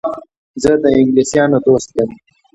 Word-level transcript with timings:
زه 0.61 0.71
د 0.83 0.85
انګلیسیانو 0.99 1.57
دوست 1.65 1.89
یم. 1.97 2.09